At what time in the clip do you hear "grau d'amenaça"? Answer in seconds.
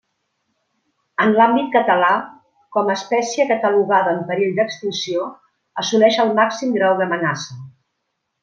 6.81-7.61